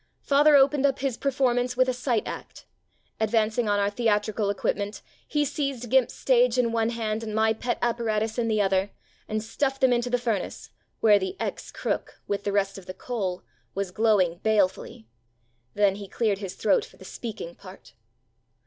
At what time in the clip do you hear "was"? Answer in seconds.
13.75-13.91